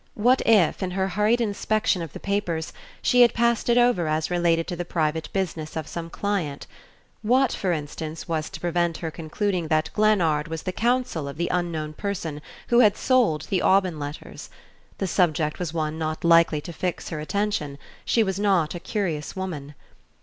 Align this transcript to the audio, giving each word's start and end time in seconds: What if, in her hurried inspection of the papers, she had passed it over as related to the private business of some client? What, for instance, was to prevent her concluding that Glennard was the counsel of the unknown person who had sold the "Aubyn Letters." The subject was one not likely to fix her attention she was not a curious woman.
What 0.15 0.41
if, 0.47 0.81
in 0.81 0.89
her 0.89 1.09
hurried 1.09 1.39
inspection 1.39 2.01
of 2.01 2.11
the 2.11 2.19
papers, 2.19 2.73
she 3.03 3.21
had 3.21 3.35
passed 3.35 3.69
it 3.69 3.77
over 3.77 4.07
as 4.07 4.31
related 4.31 4.65
to 4.69 4.75
the 4.75 4.83
private 4.83 5.29
business 5.31 5.75
of 5.75 5.87
some 5.87 6.09
client? 6.09 6.65
What, 7.21 7.51
for 7.53 7.71
instance, 7.71 8.27
was 8.27 8.49
to 8.49 8.59
prevent 8.59 8.97
her 8.97 9.11
concluding 9.11 9.67
that 9.67 9.91
Glennard 9.93 10.47
was 10.47 10.63
the 10.63 10.71
counsel 10.71 11.27
of 11.27 11.37
the 11.37 11.49
unknown 11.49 11.93
person 11.93 12.41
who 12.69 12.79
had 12.79 12.97
sold 12.97 13.43
the 13.43 13.61
"Aubyn 13.61 13.99
Letters." 13.99 14.49
The 14.97 15.05
subject 15.05 15.59
was 15.59 15.71
one 15.71 15.99
not 15.99 16.23
likely 16.23 16.61
to 16.61 16.73
fix 16.73 17.09
her 17.09 17.19
attention 17.19 17.77
she 18.03 18.23
was 18.23 18.39
not 18.39 18.73
a 18.73 18.79
curious 18.79 19.35
woman. 19.35 19.75